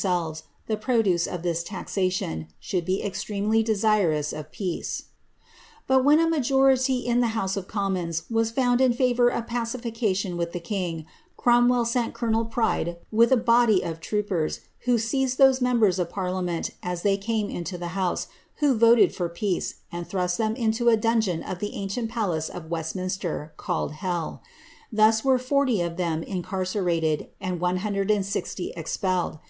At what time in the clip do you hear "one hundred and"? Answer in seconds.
27.60-28.24